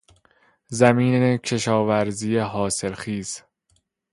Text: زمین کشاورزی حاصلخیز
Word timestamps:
زمین 0.67 1.37
کشاورزی 1.37 2.37
حاصلخیز 2.39 3.43